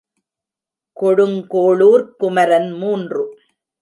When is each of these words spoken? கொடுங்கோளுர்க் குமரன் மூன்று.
கொடுங்கோளுர்க் 0.97 2.11
குமரன் 2.17 2.71
மூன்று. 2.71 3.21